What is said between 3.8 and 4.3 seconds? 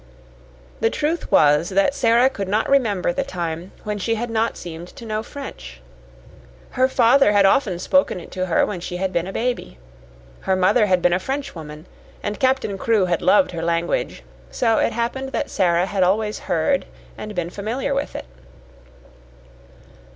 when she